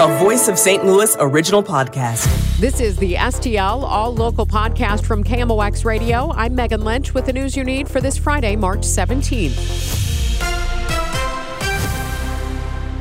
a 0.00 0.18
Voice 0.18 0.48
of 0.48 0.58
St. 0.58 0.82
Louis 0.82 1.14
original 1.20 1.62
podcast. 1.62 2.24
This 2.58 2.80
is 2.80 2.96
the 2.96 3.16
STL 3.16 3.82
All 3.82 4.14
Local 4.14 4.46
podcast 4.46 5.04
from 5.04 5.22
KMOX 5.22 5.84
Radio. 5.84 6.32
I'm 6.32 6.54
Megan 6.54 6.86
Lynch 6.86 7.12
with 7.12 7.26
the 7.26 7.34
news 7.34 7.54
you 7.54 7.64
need 7.64 7.86
for 7.86 8.00
this 8.00 8.16
Friday, 8.16 8.56
March 8.56 8.80
17th. 8.80 10.09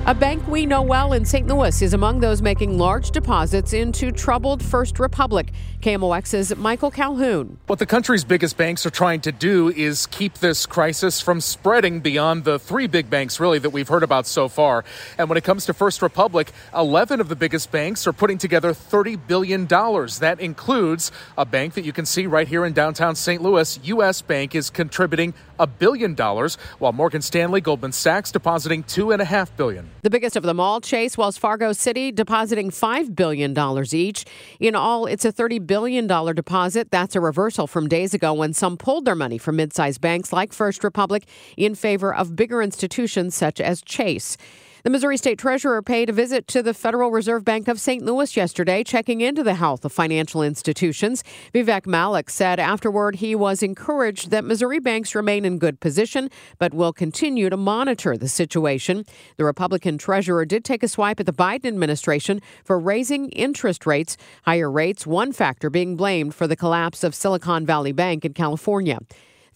A 0.09 0.15
bank 0.15 0.47
we 0.47 0.65
know 0.65 0.81
well 0.81 1.13
in 1.13 1.23
St. 1.23 1.45
Louis 1.45 1.83
is 1.83 1.93
among 1.93 2.19
those 2.19 2.41
making 2.41 2.79
large 2.79 3.11
deposits 3.11 3.73
into 3.73 4.11
troubled 4.11 4.63
First 4.63 4.97
Republic. 4.97 5.51
KMOX's 5.81 6.55
Michael 6.55 6.89
Calhoun. 6.89 7.59
What 7.67 7.77
the 7.77 7.85
country's 7.85 8.23
biggest 8.23 8.57
banks 8.57 8.87
are 8.87 8.89
trying 8.89 9.21
to 9.21 9.31
do 9.31 9.69
is 9.69 10.07
keep 10.07 10.39
this 10.39 10.65
crisis 10.65 11.21
from 11.21 11.39
spreading 11.39 11.99
beyond 11.99 12.43
the 12.43 12.57
three 12.57 12.87
big 12.87 13.11
banks, 13.11 13.39
really, 13.39 13.59
that 13.59 13.69
we've 13.69 13.87
heard 13.87 14.01
about 14.01 14.25
so 14.25 14.47
far. 14.47 14.83
And 15.19 15.29
when 15.29 15.37
it 15.37 15.43
comes 15.43 15.67
to 15.67 15.75
First 15.75 16.01
Republic, 16.01 16.51
11 16.75 17.21
of 17.21 17.29
the 17.29 17.35
biggest 17.35 17.71
banks 17.71 18.07
are 18.07 18.13
putting 18.13 18.39
together 18.39 18.71
$30 18.71 19.27
billion. 19.27 19.67
That 19.67 20.37
includes 20.39 21.11
a 21.37 21.45
bank 21.45 21.75
that 21.75 21.85
you 21.85 21.93
can 21.93 22.07
see 22.07 22.25
right 22.25 22.47
here 22.47 22.65
in 22.65 22.73
downtown 22.73 23.13
St. 23.13 23.43
Louis. 23.43 23.79
U.S. 23.83 24.23
Bank 24.23 24.55
is 24.55 24.71
contributing 24.71 25.35
a 25.59 25.67
billion 25.67 26.15
dollars, 26.15 26.55
while 26.79 26.93
Morgan 26.93 27.21
Stanley, 27.21 27.61
Goldman 27.61 27.91
Sachs 27.91 28.31
depositing 28.31 28.83
two 28.83 29.11
and 29.11 29.21
a 29.21 29.25
half 29.25 29.55
billion. 29.55 29.89
The 30.01 30.09
biggest 30.09 30.35
of 30.35 30.43
them 30.43 30.59
all, 30.59 30.81
Chase, 30.81 31.17
Wells 31.17 31.37
Fargo 31.37 31.71
Citi 31.71 32.13
depositing 32.13 32.71
$5 32.71 33.15
billion 33.15 33.53
each. 33.93 34.25
In 34.59 34.75
all, 34.75 35.05
it's 35.05 35.25
a 35.25 35.31
$30 35.31 35.65
billion 35.67 36.07
deposit. 36.07 36.89
That's 36.91 37.15
a 37.15 37.21
reversal 37.21 37.67
from 37.67 37.87
days 37.87 38.13
ago 38.13 38.33
when 38.33 38.53
some 38.53 38.77
pulled 38.77 39.05
their 39.05 39.15
money 39.15 39.37
from 39.37 39.57
mid 39.57 39.73
sized 39.73 40.01
banks 40.01 40.33
like 40.33 40.53
First 40.53 40.83
Republic 40.83 41.25
in 41.57 41.75
favor 41.75 42.13
of 42.13 42.35
bigger 42.35 42.61
institutions 42.61 43.35
such 43.35 43.59
as 43.59 43.81
Chase. 43.81 44.37
The 44.81 44.89
Missouri 44.89 45.17
State 45.17 45.37
Treasurer 45.37 45.81
paid 45.81 46.09
a 46.09 46.13
visit 46.13 46.47
to 46.47 46.63
the 46.63 46.73
Federal 46.73 47.11
Reserve 47.11 47.43
Bank 47.43 47.67
of 47.67 47.81
St. 47.81 48.01
Louis 48.01 48.37
yesterday, 48.37 48.81
checking 48.81 49.19
into 49.19 49.43
the 49.43 49.55
health 49.55 49.83
of 49.83 49.91
financial 49.91 50.41
institutions. 50.41 51.21
Vivek 51.53 51.85
Malik 51.85 52.29
said 52.29 52.61
afterward 52.61 53.17
he 53.17 53.35
was 53.35 53.61
encouraged 53.61 54.31
that 54.31 54.45
Missouri 54.45 54.79
banks 54.79 55.13
remain 55.13 55.43
in 55.43 55.59
good 55.59 55.81
position, 55.81 56.29
but 56.59 56.73
will 56.73 56.93
continue 56.93 57.49
to 57.49 57.57
monitor 57.57 58.15
the 58.15 58.29
situation. 58.29 59.03
The 59.35 59.43
Republican 59.43 59.97
treasurer 59.97 60.45
did 60.45 60.63
take 60.63 60.81
a 60.81 60.87
swipe 60.87 61.19
at 61.19 61.25
the 61.25 61.33
Biden 61.33 61.65
administration 61.65 62.41
for 62.63 62.79
raising 62.79 63.31
interest 63.31 63.85
rates, 63.85 64.15
higher 64.43 64.71
rates, 64.71 65.05
one 65.05 65.33
factor 65.33 65.69
being 65.69 65.97
blamed 65.97 66.33
for 66.33 66.47
the 66.47 66.55
collapse 66.55 67.03
of 67.03 67.13
Silicon 67.13 67.65
Valley 67.65 67.91
Bank 67.91 68.23
in 68.23 68.31
California. 68.31 68.99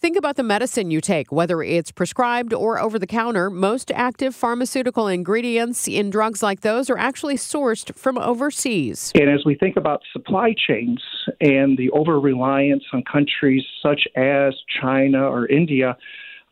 Think 0.04 0.18
about 0.18 0.36
the 0.36 0.42
medicine 0.42 0.90
you 0.90 1.00
take, 1.00 1.32
whether 1.32 1.62
it's 1.62 1.90
prescribed 1.90 2.52
or 2.52 2.78
over 2.78 2.98
the 2.98 3.06
counter. 3.06 3.48
Most 3.48 3.90
active 3.94 4.34
pharmaceutical 4.34 5.08
ingredients 5.08 5.88
in 5.88 6.10
drugs 6.10 6.42
like 6.42 6.60
those 6.60 6.90
are 6.90 6.98
actually 6.98 7.36
sourced 7.36 7.90
from 7.96 8.18
overseas. 8.18 9.12
And 9.14 9.30
as 9.30 9.46
we 9.46 9.54
think 9.54 9.78
about 9.78 10.02
supply 10.12 10.54
chains 10.54 11.02
and 11.40 11.78
the 11.78 11.88
over 11.92 12.20
reliance 12.20 12.84
on 12.92 13.02
countries 13.10 13.64
such 13.82 14.02
as 14.14 14.52
China 14.78 15.26
or 15.26 15.46
India, 15.46 15.96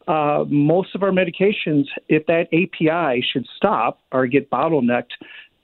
uh, 0.08 0.47
most 0.48 0.95
of 0.95 1.03
our 1.03 1.11
medications, 1.11 1.84
if 2.08 2.25
that 2.28 2.47
API 2.55 3.23
should 3.34 3.47
stop 3.55 4.00
or 4.12 4.27
get 4.28 4.48
bottlenecked, 4.48 5.12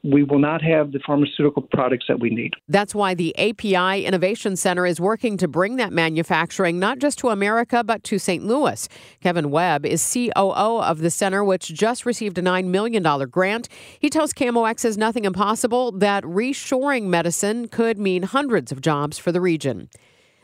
we 0.05 0.23
will 0.23 0.39
not 0.39 0.63
have 0.63 0.93
the 0.93 1.01
pharmaceutical 1.05 1.63
products 1.63 2.07
that 2.09 2.21
we 2.21 2.31
need. 2.31 2.55
That's 2.69 2.95
why 2.95 3.15
the 3.15 3.37
API 3.37 4.05
Innovation 4.05 4.57
Center 4.57 4.87
is 4.87 5.01
working 5.01 5.37
to 5.39 5.49
bring 5.49 5.77
that 5.77 5.93
manufacturing 5.93 6.79
not 6.79 6.99
just 6.99 7.19
to 7.19 7.31
America, 7.31 7.83
but 7.83 8.05
to 8.05 8.19
St. 8.19 8.45
Louis. 8.45 8.89
Kevin 9.21 9.51
Webb 9.51 9.85
is 9.85 10.13
COO 10.13 10.81
of 10.81 10.99
the 10.99 11.11
center, 11.11 11.43
which 11.43 11.75
just 11.75 12.07
received 12.07 12.39
a 12.39 12.43
$9 12.43 12.67
million 12.67 13.03
grant. 13.29 13.69
He 13.99 14.09
tells 14.09 14.33
KMOX 14.33 14.85
is 14.85 14.97
nothing 14.97 15.25
impossible, 15.25 15.93
that 15.93 16.23
reshoring 16.23 17.05
medicine 17.05 17.67
could 17.69 17.99
mean 17.99 18.23
hundreds 18.23 18.71
of 18.71 18.81
jobs 18.81 19.19
for 19.19 19.33
the 19.33 19.41
region. 19.41 19.89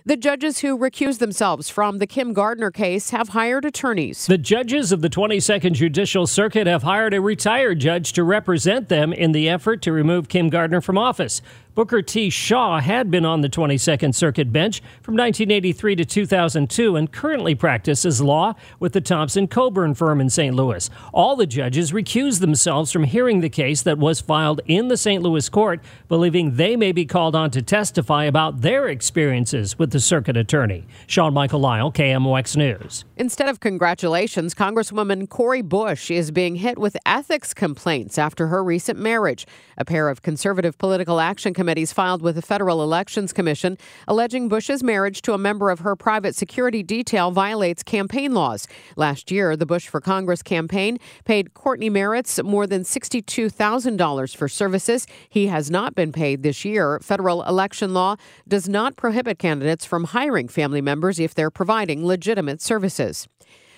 The 0.06 0.18
judges 0.18 0.58
who 0.58 0.76
recused 0.76 1.18
themselves 1.18 1.70
from 1.70 1.96
the 1.96 2.06
Kim 2.06 2.34
Gardner 2.34 2.70
case 2.70 3.08
have 3.08 3.30
hired 3.30 3.64
attorneys. 3.64 4.26
The 4.26 4.36
judges 4.36 4.92
of 4.92 5.00
the 5.00 5.08
22nd 5.08 5.72
Judicial 5.72 6.26
Circuit 6.26 6.66
have 6.66 6.82
hired 6.82 7.14
a 7.14 7.22
retired 7.22 7.78
judge 7.78 8.12
to 8.12 8.22
represent 8.22 8.90
them 8.90 9.14
in 9.14 9.32
the 9.32 9.48
effort 9.48 9.80
to 9.80 9.92
remove 9.92 10.28
Kim 10.28 10.50
Gardner 10.50 10.82
from 10.82 10.98
office. 10.98 11.40
Booker 11.74 12.02
T. 12.02 12.30
Shaw 12.30 12.78
had 12.78 13.10
been 13.10 13.24
on 13.24 13.40
the 13.40 13.48
22nd 13.48 14.14
Circuit 14.14 14.52
bench 14.52 14.80
from 15.02 15.14
1983 15.14 15.96
to 15.96 16.04
2002 16.04 16.94
and 16.94 17.10
currently 17.10 17.56
practices 17.56 18.20
law 18.20 18.54
with 18.78 18.92
the 18.92 19.00
Thompson 19.00 19.48
Coburn 19.48 19.94
firm 19.94 20.20
in 20.20 20.30
St. 20.30 20.54
Louis. 20.54 20.88
All 21.12 21.34
the 21.34 21.48
judges 21.48 21.90
recused 21.90 22.38
themselves 22.38 22.92
from 22.92 23.02
hearing 23.02 23.40
the 23.40 23.48
case 23.48 23.82
that 23.82 23.98
was 23.98 24.20
filed 24.20 24.60
in 24.66 24.86
the 24.86 24.96
St. 24.96 25.20
Louis 25.20 25.48
court, 25.48 25.80
believing 26.06 26.54
they 26.54 26.76
may 26.76 26.92
be 26.92 27.04
called 27.04 27.34
on 27.34 27.50
to 27.50 27.60
testify 27.60 28.24
about 28.24 28.60
their 28.60 28.86
experiences 28.86 29.76
with 29.76 29.90
the 29.90 29.98
circuit 29.98 30.36
attorney. 30.36 30.86
Sean 31.08 31.34
Michael 31.34 31.58
Lyle, 31.58 31.90
KMOX 31.90 32.56
News. 32.56 33.04
Instead 33.16 33.48
of 33.48 33.58
congratulations, 33.58 34.54
Congresswoman 34.54 35.28
Cori 35.28 35.62
Bush 35.62 36.08
is 36.12 36.30
being 36.30 36.54
hit 36.54 36.78
with 36.78 36.96
ethics 37.04 37.52
complaints 37.52 38.16
after 38.16 38.46
her 38.46 38.62
recent 38.62 38.96
marriage. 38.96 39.44
A 39.76 39.84
pair 39.84 40.08
of 40.08 40.22
conservative 40.22 40.78
political 40.78 41.18
action 41.18 41.52
committees 41.64 41.94
filed 41.94 42.20
with 42.20 42.34
the 42.34 42.42
Federal 42.42 42.82
Elections 42.82 43.32
Commission 43.32 43.78
alleging 44.06 44.48
Bush's 44.48 44.82
marriage 44.82 45.22
to 45.22 45.32
a 45.32 45.38
member 45.38 45.70
of 45.70 45.78
her 45.78 45.96
private 45.96 46.34
security 46.34 46.82
detail 46.82 47.30
violates 47.30 47.82
campaign 47.82 48.34
laws. 48.34 48.68
Last 48.96 49.30
year, 49.30 49.56
the 49.56 49.64
Bush 49.64 49.88
for 49.88 49.98
Congress 49.98 50.42
campaign 50.42 50.98
paid 51.24 51.54
Courtney 51.54 51.88
Merritts 51.88 52.44
more 52.44 52.66
than 52.66 52.82
$62,000 52.82 54.36
for 54.36 54.46
services 54.46 55.06
he 55.30 55.46
has 55.46 55.70
not 55.70 55.94
been 55.94 56.12
paid 56.12 56.42
this 56.42 56.66
year. 56.66 57.00
Federal 57.00 57.42
election 57.44 57.94
law 57.94 58.16
does 58.46 58.68
not 58.68 58.96
prohibit 58.96 59.38
candidates 59.38 59.86
from 59.86 60.04
hiring 60.04 60.48
family 60.48 60.82
members 60.82 61.18
if 61.18 61.34
they're 61.34 61.50
providing 61.50 62.04
legitimate 62.04 62.60
services. 62.60 63.26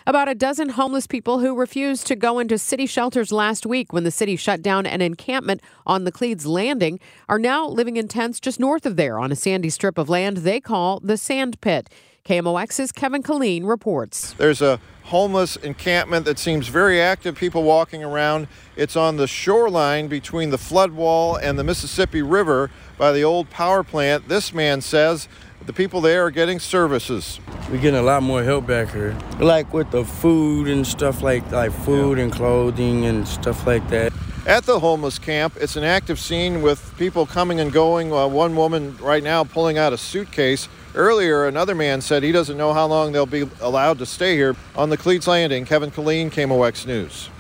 About 0.09 0.29
a 0.29 0.37
dozen 0.37 0.69
homeless 0.69 1.09
people 1.09 1.41
who 1.41 1.57
refused 1.57 2.07
to 2.07 2.15
go 2.15 2.39
into 2.39 2.59
city 2.59 2.87
shelters 2.87 3.33
last 3.33 3.67
week 3.67 3.93
when 3.93 4.05
the 4.05 4.13
city 4.13 4.37
shut 4.37 4.63
down 4.63 4.87
an 4.87 5.01
encampment 5.01 5.61
on 5.85 6.05
Laclede's 6.05 6.47
Landing 6.47 7.01
are 7.29 7.41
now 7.41 7.67
living 7.67 7.97
in 7.97 8.07
tents 8.07 8.39
just 8.39 8.61
north 8.61 8.87
of 8.87 8.95
there 8.95 9.19
on 9.19 9.33
a 9.33 9.35
sandy 9.35 9.69
strip 9.69 9.99
of 9.99 10.09
land 10.09 10.37
they 10.39 10.61
call 10.61 11.01
the 11.01 11.17
Sand 11.17 11.61
Pit. 11.61 11.91
KMOX's 12.25 12.93
Kevin 12.93 13.21
Killeen 13.21 13.67
reports. 13.67 14.33
There's 14.35 14.63
a 14.63 14.79
homeless 15.07 15.57
encampment 15.57 16.25
that 16.27 16.39
seems 16.39 16.69
very 16.69 17.01
active, 17.01 17.35
people 17.35 17.65
walking 17.65 18.05
around. 18.05 18.47
It's 18.77 18.95
on 18.95 19.17
the 19.17 19.27
shoreline 19.27 20.07
between 20.07 20.51
the 20.51 20.59
flood 20.59 20.93
wall 20.93 21.35
and 21.35 21.59
the 21.59 21.65
Mississippi 21.65 22.23
River 22.23 22.71
by 22.97 23.11
the 23.11 23.25
old 23.25 23.51
power 23.51 23.83
plant. 23.83 24.29
This 24.29 24.55
man 24.55 24.83
says 24.83 25.29
the 25.67 25.73
people 25.73 26.01
there 26.01 26.27
are 26.27 26.31
getting 26.31 26.61
services. 26.61 27.41
We're 27.69 27.79
getting 27.79 27.99
a 27.99 28.03
lot 28.03 28.23
more 28.23 28.45
help 28.45 28.65
back 28.69 28.93
here, 28.93 29.17
like 29.41 29.73
with 29.75 29.91
the 29.91 30.05
food 30.05 30.69
and 30.69 30.87
stuff 30.87 31.21
like 31.21 31.51
like 31.51 31.73
food 31.73 32.17
yeah. 32.17 32.25
and 32.25 32.33
clothing 32.33 33.07
and 33.07 33.27
stuff 33.27 33.67
like 33.67 33.89
that. 33.91 34.13
At 34.47 34.63
the 34.63 34.79
homeless 34.79 35.19
camp, 35.19 35.55
it's 35.61 35.75
an 35.75 35.83
active 35.83 36.21
scene 36.21 36.63
with 36.63 36.97
people 36.97 37.27
coming 37.27 37.59
and 37.59 37.73
going. 37.73 38.13
Uh, 38.13 38.29
one 38.29 38.55
woman 38.55 38.97
right 38.99 39.23
now 39.23 39.43
pulling 39.43 39.79
out 39.79 39.93
a 39.93 39.99
suitcase. 39.99 40.69
Earlier, 40.95 41.49
another 41.49 41.75
man 41.75 42.01
said 42.01 42.23
he 42.23 42.31
doesn't 42.31 42.57
know 42.57 42.73
how 42.73 42.87
long 42.87 43.11
they'll 43.11 43.27
be 43.27 43.51
allowed 43.61 43.99
to 43.99 44.07
stay 44.07 44.37
here. 44.37 44.55
On 44.77 44.89
Laclede's 44.89 45.27
Landing, 45.27 45.65
Kevin 45.65 45.91
Killeen, 45.91 46.31
KMOX 46.31 46.87
News. 46.87 47.31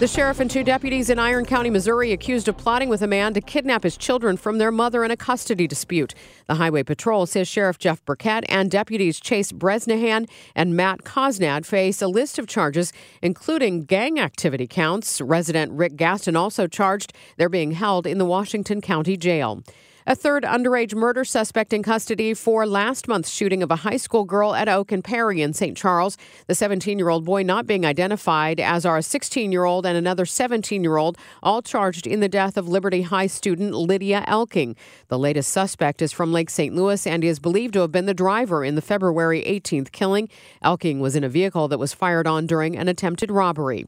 The 0.00 0.08
sheriff 0.08 0.40
and 0.40 0.50
two 0.50 0.64
deputies 0.64 1.08
in 1.08 1.20
Iron 1.20 1.46
County, 1.46 1.70
Missouri, 1.70 2.10
accused 2.10 2.48
of 2.48 2.58
plotting 2.58 2.88
with 2.88 3.00
a 3.00 3.06
man 3.06 3.32
to 3.34 3.40
kidnap 3.40 3.84
his 3.84 3.96
children 3.96 4.36
from 4.36 4.58
their 4.58 4.72
mother 4.72 5.04
in 5.04 5.12
a 5.12 5.16
custody 5.16 5.68
dispute. 5.68 6.14
The 6.46 6.56
Highway 6.56 6.82
Patrol 6.82 7.26
says 7.26 7.46
Sheriff 7.46 7.78
Jeff 7.78 8.04
Burkett 8.04 8.44
and 8.48 8.70
deputies 8.70 9.20
Chase 9.20 9.52
Bresnahan 9.52 10.26
and 10.56 10.76
Matt 10.76 11.04
Cosnad 11.04 11.64
face 11.64 12.02
a 12.02 12.08
list 12.08 12.40
of 12.40 12.48
charges, 12.48 12.92
including 13.22 13.84
gang 13.84 14.18
activity 14.18 14.66
counts. 14.66 15.20
Resident 15.20 15.70
Rick 15.72 15.94
Gaston 15.94 16.34
also 16.34 16.66
charged 16.66 17.12
they're 17.36 17.48
being 17.48 17.70
held 17.70 18.04
in 18.04 18.18
the 18.18 18.26
Washington 18.26 18.80
County 18.80 19.16
Jail. 19.16 19.62
A 20.06 20.14
third 20.14 20.42
underage 20.42 20.94
murder 20.94 21.24
suspect 21.24 21.72
in 21.72 21.82
custody 21.82 22.34
for 22.34 22.66
last 22.66 23.08
month's 23.08 23.30
shooting 23.30 23.62
of 23.62 23.70
a 23.70 23.76
high 23.76 23.96
school 23.96 24.24
girl 24.24 24.54
at 24.54 24.68
Oak 24.68 24.92
and 24.92 25.02
Perry 25.02 25.40
in 25.40 25.54
St. 25.54 25.74
Charles. 25.74 26.18
The 26.46 26.54
17 26.54 26.98
year 26.98 27.08
old 27.08 27.24
boy 27.24 27.42
not 27.42 27.66
being 27.66 27.86
identified, 27.86 28.60
as 28.60 28.84
are 28.84 28.98
a 28.98 29.02
16 29.02 29.50
year 29.50 29.64
old 29.64 29.86
and 29.86 29.96
another 29.96 30.26
17 30.26 30.84
year 30.84 30.98
old, 30.98 31.16
all 31.42 31.62
charged 31.62 32.06
in 32.06 32.20
the 32.20 32.28
death 32.28 32.58
of 32.58 32.68
Liberty 32.68 33.00
High 33.00 33.28
student 33.28 33.72
Lydia 33.72 34.22
Elking. 34.28 34.76
The 35.08 35.18
latest 35.18 35.50
suspect 35.50 36.02
is 36.02 36.12
from 36.12 36.34
Lake 36.34 36.50
St. 36.50 36.74
Louis 36.74 37.06
and 37.06 37.24
is 37.24 37.38
believed 37.38 37.72
to 37.72 37.80
have 37.80 37.90
been 37.90 38.04
the 38.04 38.12
driver 38.12 38.62
in 38.62 38.74
the 38.74 38.82
February 38.82 39.42
18th 39.42 39.90
killing. 39.90 40.28
Elking 40.62 41.00
was 41.00 41.16
in 41.16 41.24
a 41.24 41.30
vehicle 41.30 41.66
that 41.68 41.78
was 41.78 41.94
fired 41.94 42.26
on 42.26 42.46
during 42.46 42.76
an 42.76 42.88
attempted 42.88 43.30
robbery. 43.30 43.86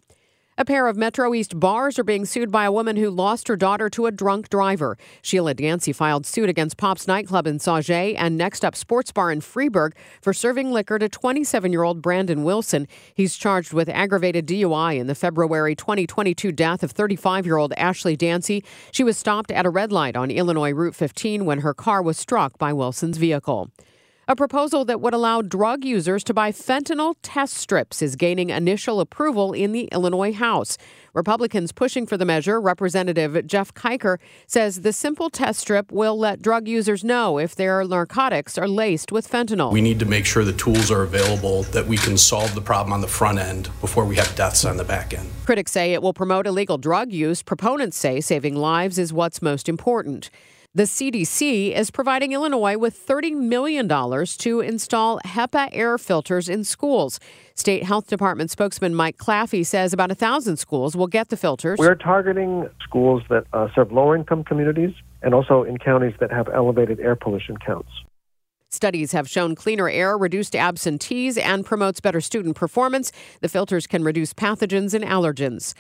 A 0.59 0.65
pair 0.65 0.87
of 0.87 0.97
Metro 0.97 1.35
East 1.35 1.61
bars 1.61 1.99
are 1.99 2.03
being 2.03 2.25
sued 2.25 2.51
by 2.51 2.65
a 2.65 2.73
woman 2.73 2.97
who 2.97 3.11
lost 3.11 3.47
her 3.49 3.57
daughter 3.57 3.91
to 3.91 4.07
a 4.07 4.11
drunk 4.11 4.49
driver. 4.49 4.97
Sheila 5.21 5.53
Dancy 5.53 5.93
filed 5.93 6.25
suit 6.25 6.49
against 6.49 6.79
Pop's 6.79 7.07
nightclub 7.07 7.47
in 7.47 7.59
Sauget 7.59 8.15
and 8.17 8.39
Next 8.39 8.65
Up 8.65 8.75
Sports 8.75 9.13
Bar 9.13 9.31
in 9.33 9.43
Freeburg 9.43 9.93
for 10.23 10.33
serving 10.33 10.73
liquor 10.73 10.99
to 10.99 11.11
27 11.11 11.73
year 11.73 11.83
old 11.83 12.01
Brandon 12.01 12.43
Wilson. 12.43 12.89
He's 13.15 13.37
charged 13.37 13.75
with 13.75 13.91
aggravated 13.91 14.47
DUI 14.47 14.99
in 14.99 15.09
the 15.09 15.15
February 15.15 15.77
2022 15.77 16.53
death 16.53 16.83
of 16.83 16.91
35 16.91 17.45
year 17.45 17.59
old 17.59 17.75
Ashley 17.77 18.17
Dancy. 18.17 18.65
She 18.93 19.05
was 19.05 19.19
stopped 19.19 19.51
at 19.51 19.67
a 19.67 19.71
red 19.71 19.93
light 19.93 20.17
on 20.17 20.31
Illinois 20.31 20.73
Route 20.73 20.95
15 20.95 21.45
when 21.45 21.61
her 21.61 21.75
car 21.75 22.01
was 22.01 22.17
struck 22.17 22.57
by 22.57 22.73
Wilson's 22.73 23.19
vehicle. 23.19 23.71
A 24.29 24.35
proposal 24.35 24.85
that 24.87 25.01
would 25.01 25.15
allow 25.15 25.41
drug 25.41 25.85
users 25.85 26.25
to 26.25 26.35
buy 26.35 26.51
fentanyl 26.51 27.15
test 27.23 27.55
strips 27.55 28.03
is 28.03 28.17
gaining 28.17 28.51
initial 28.51 28.99
approval 28.99 29.53
in 29.53 29.71
the 29.71 29.85
Illinois 29.93 30.33
House. 30.33 30.77
Republicans 31.15 31.71
pushing 31.71 32.09
for 32.09 32.17
the 32.17 32.25
measure, 32.25 32.61
Representative 32.61 33.47
Jeff 33.47 33.73
Keicher, 33.73 34.19
says 34.49 34.81
the 34.81 34.93
simple 34.93 35.31
test 35.31 35.61
strip 35.61 35.93
will 35.93 36.19
let 36.19 36.43
drug 36.43 36.67
users 36.67 37.05
know 37.05 37.39
if 37.39 37.55
their 37.55 37.85
narcotics 37.85 38.59
are 38.59 38.67
laced 38.67 39.13
with 39.13 39.31
fentanyl. 39.31 39.71
We 39.71 39.81
need 39.81 40.01
to 40.01 40.07
make 40.07 40.27
sure 40.27 40.43
the 40.43 40.53
tools 40.53 40.91
are 40.91 41.05
available 41.05 41.63
that 41.63 41.87
we 41.87 41.97
can 41.97 42.19
solve 42.19 42.53
the 42.57 42.61
problem 42.61 42.93
on 42.93 43.03
the 43.03 43.07
front 43.07 43.39
end 43.39 43.71
before 43.81 44.05
we 44.05 44.17
have 44.17 44.35
deaths 44.35 44.65
on 44.65 44.77
the 44.77 44.83
back 44.83 45.15
end. 45.15 45.31
Critics 45.45 45.71
say 45.71 45.93
it 45.93 46.03
will 46.03 46.13
promote 46.13 46.49
illegal 46.49 46.79
drug 46.79 47.13
use. 47.13 47.45
Proponents 47.45 47.97
say 47.97 48.21
saving 48.21 48.57
lives 48.57 48.99
is 48.99 49.13
what's 49.13 49.41
most 49.41 49.69
important. 49.69 50.31
The 50.77 50.83
CDC 50.83 51.73
is 51.75 51.91
providing 51.91 52.33
Illinois 52.33 52.77
with 52.77 52.95
$30 53.07 53.33
million 53.35 53.89
to 53.89 54.61
install 54.61 55.19
HEPA 55.25 55.71
air 55.73 55.97
filters 55.97 56.51
in 56.51 56.65
schools. 56.65 57.19
State 57.55 57.85
Health 57.85 58.09
Department 58.09 58.51
spokesman 58.51 58.95
Mike 58.95 59.17
Claffey 59.17 59.65
says 59.65 59.95
about 59.95 60.11
1,000 60.11 60.59
schools 60.59 60.95
will 60.95 61.07
get 61.07 61.31
the 61.31 61.37
filters. 61.39 61.79
We're 61.79 61.95
targeting 61.95 62.69
schools 62.85 63.23
that 63.31 63.47
uh, 63.55 63.69
serve 63.75 63.91
lower 63.91 64.17
income 64.17 64.45
communities 64.45 64.93
and 65.23 65.33
also 65.33 65.63
in 65.63 65.79
counties 65.79 66.13
that 66.21 66.31
have 66.31 66.47
elevated 66.53 67.01
air 67.01 67.17
pollution 67.17 67.57
counts. 67.57 67.89
Studies 68.69 69.13
have 69.13 69.31
shown 69.31 69.55
cleaner 69.55 69.89
air 69.89 70.19
reduced 70.19 70.55
absentees 70.55 71.39
and 71.39 71.65
promotes 71.65 72.01
better 72.01 72.21
student 72.21 72.57
performance. 72.57 73.13
The 73.41 73.49
filters 73.49 73.87
can 73.87 74.05
reduce 74.05 74.35
pathogens 74.35 74.93
and 74.93 75.03
allergens. 75.03 75.73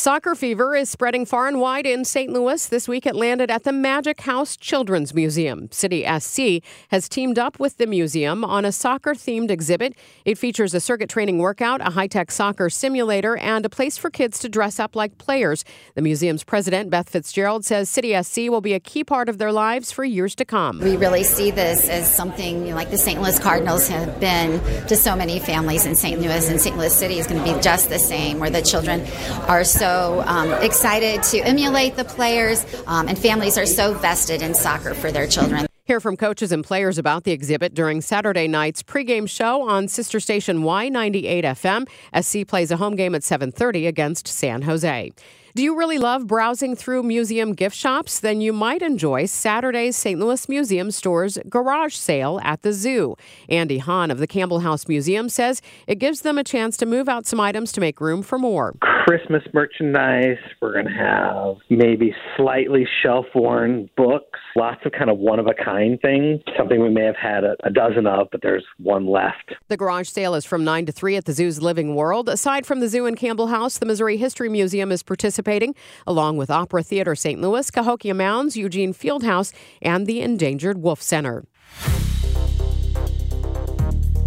Soccer 0.00 0.36
fever 0.36 0.76
is 0.76 0.88
spreading 0.88 1.26
far 1.26 1.48
and 1.48 1.58
wide 1.58 1.84
in 1.84 2.04
St. 2.04 2.32
Louis. 2.32 2.64
This 2.68 2.86
week 2.86 3.04
it 3.04 3.16
landed 3.16 3.50
at 3.50 3.64
the 3.64 3.72
Magic 3.72 4.20
House 4.20 4.56
Children's 4.56 5.12
Museum. 5.12 5.68
City 5.72 6.06
SC 6.20 6.62
has 6.90 7.08
teamed 7.08 7.36
up 7.36 7.58
with 7.58 7.78
the 7.78 7.86
museum 7.88 8.44
on 8.44 8.64
a 8.64 8.70
soccer 8.70 9.12
themed 9.12 9.50
exhibit. 9.50 9.96
It 10.24 10.38
features 10.38 10.72
a 10.72 10.78
circuit 10.78 11.10
training 11.10 11.38
workout, 11.38 11.80
a 11.80 11.90
high 11.90 12.06
tech 12.06 12.30
soccer 12.30 12.70
simulator, 12.70 13.36
and 13.38 13.66
a 13.66 13.68
place 13.68 13.98
for 13.98 14.08
kids 14.08 14.38
to 14.38 14.48
dress 14.48 14.78
up 14.78 14.94
like 14.94 15.18
players. 15.18 15.64
The 15.96 16.02
museum's 16.02 16.44
president, 16.44 16.90
Beth 16.90 17.08
Fitzgerald, 17.08 17.64
says 17.64 17.88
City 17.90 18.14
SC 18.22 18.42
will 18.50 18.60
be 18.60 18.74
a 18.74 18.80
key 18.80 19.02
part 19.02 19.28
of 19.28 19.38
their 19.38 19.50
lives 19.50 19.90
for 19.90 20.04
years 20.04 20.36
to 20.36 20.44
come. 20.44 20.78
We 20.78 20.96
really 20.96 21.24
see 21.24 21.50
this 21.50 21.88
as 21.88 22.08
something 22.08 22.72
like 22.72 22.92
the 22.92 22.98
St. 22.98 23.20
Louis 23.20 23.40
Cardinals 23.40 23.88
have 23.88 24.20
been 24.20 24.60
to 24.86 24.94
so 24.94 25.16
many 25.16 25.40
families 25.40 25.86
in 25.86 25.96
St. 25.96 26.20
Louis, 26.20 26.48
and 26.48 26.60
St. 26.60 26.78
Louis 26.78 26.96
City 26.96 27.18
is 27.18 27.26
going 27.26 27.44
to 27.44 27.52
be 27.52 27.60
just 27.60 27.88
the 27.88 27.98
same, 27.98 28.38
where 28.38 28.48
the 28.48 28.62
children 28.62 29.04
are 29.48 29.64
so 29.64 29.87
so 29.88 30.22
um, 30.26 30.52
excited 30.62 31.22
to 31.22 31.38
emulate 31.38 31.96
the 31.96 32.04
players, 32.04 32.64
um, 32.86 33.08
and 33.08 33.18
families 33.18 33.56
are 33.56 33.64
so 33.64 33.94
vested 33.94 34.42
in 34.42 34.54
soccer 34.54 34.92
for 34.92 35.10
their 35.10 35.26
children. 35.26 35.66
Hear 35.84 36.00
from 36.00 36.18
coaches 36.18 36.52
and 36.52 36.62
players 36.62 36.98
about 36.98 37.24
the 37.24 37.32
exhibit 37.32 37.72
during 37.72 38.02
Saturday 38.02 38.46
night's 38.46 38.82
pregame 38.82 39.26
show 39.26 39.66
on 39.66 39.88
sister 39.88 40.20
station 40.20 40.58
Y98 40.58 41.44
FM. 41.44 41.88
SC 42.22 42.46
plays 42.46 42.70
a 42.70 42.76
home 42.76 42.96
game 42.96 43.14
at 43.14 43.22
7:30 43.22 43.86
against 43.86 44.28
San 44.28 44.62
Jose. 44.62 45.12
Do 45.58 45.64
you 45.64 45.76
really 45.76 45.98
love 45.98 46.28
browsing 46.28 46.76
through 46.76 47.02
museum 47.02 47.52
gift 47.52 47.74
shops? 47.74 48.20
Then 48.20 48.40
you 48.40 48.52
might 48.52 48.80
enjoy 48.80 49.26
Saturday's 49.26 49.96
St. 49.96 50.20
Louis 50.20 50.48
Museum 50.48 50.92
Store's 50.92 51.36
garage 51.48 51.96
sale 51.96 52.38
at 52.44 52.62
the 52.62 52.72
zoo. 52.72 53.16
Andy 53.48 53.78
Hahn 53.78 54.12
of 54.12 54.18
the 54.18 54.28
Campbell 54.28 54.60
House 54.60 54.86
Museum 54.86 55.28
says 55.28 55.60
it 55.88 55.96
gives 55.96 56.20
them 56.20 56.38
a 56.38 56.44
chance 56.44 56.76
to 56.76 56.86
move 56.86 57.08
out 57.08 57.26
some 57.26 57.40
items 57.40 57.72
to 57.72 57.80
make 57.80 58.00
room 58.00 58.22
for 58.22 58.38
more. 58.38 58.76
Christmas 59.04 59.42
merchandise. 59.52 60.38
We're 60.62 60.74
going 60.74 60.84
to 60.84 60.92
have 60.92 61.56
maybe 61.70 62.14
slightly 62.36 62.86
shelf 63.02 63.26
worn 63.34 63.90
books, 63.96 64.38
lots 64.54 64.82
of 64.86 64.92
kind 64.92 65.10
of 65.10 65.18
one 65.18 65.40
of 65.40 65.48
a 65.48 65.54
kind 65.54 65.98
things, 66.00 66.40
something 66.56 66.80
we 66.80 66.90
may 66.90 67.04
have 67.04 67.16
had 67.16 67.42
a, 67.42 67.56
a 67.64 67.70
dozen 67.70 68.06
of, 68.06 68.28
but 68.30 68.42
there's 68.42 68.64
one 68.76 69.08
left. 69.08 69.54
The 69.66 69.76
garage 69.76 70.08
sale 70.08 70.36
is 70.36 70.44
from 70.44 70.62
9 70.62 70.86
to 70.86 70.92
3 70.92 71.16
at 71.16 71.24
the 71.24 71.32
zoo's 71.32 71.60
Living 71.60 71.96
World. 71.96 72.28
Aside 72.28 72.64
from 72.64 72.78
the 72.78 72.88
zoo 72.88 73.06
and 73.06 73.16
Campbell 73.16 73.48
House, 73.48 73.78
the 73.78 73.86
Missouri 73.86 74.18
History 74.18 74.48
Museum 74.48 74.92
is 74.92 75.02
participating 75.02 75.47
participating, 75.48 75.74
along 76.06 76.36
with 76.36 76.50
Opera 76.50 76.82
Theater 76.82 77.14
St. 77.14 77.40
Louis, 77.40 77.70
Cahokia 77.70 78.14
Mounds, 78.14 78.56
Eugene 78.56 78.92
Field 78.92 79.22
House, 79.22 79.52
and 79.82 80.06
the 80.06 80.20
Endangered 80.20 80.78
Wolf 80.78 81.00
Center. 81.00 81.44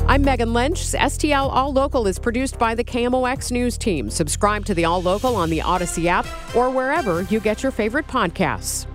I'm 0.07 0.23
Megan 0.23 0.53
Lynch. 0.53 0.79
STL 0.79 1.49
All 1.49 1.71
Local 1.71 2.05
is 2.07 2.19
produced 2.19 2.59
by 2.59 2.75
the 2.75 2.83
KMOX 2.83 3.51
News 3.51 3.77
team. 3.77 4.09
Subscribe 4.09 4.65
to 4.65 4.73
the 4.73 4.83
All 4.83 5.01
Local 5.01 5.35
on 5.35 5.49
the 5.49 5.61
Odyssey 5.61 6.09
app 6.09 6.25
or 6.55 6.69
wherever 6.69 7.21
you 7.23 7.39
get 7.39 7.63
your 7.63 7.71
favorite 7.71 8.07
podcasts. 8.07 8.90